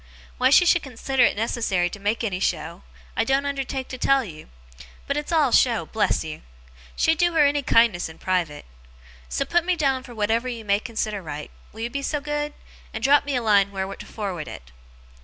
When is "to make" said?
1.91-2.23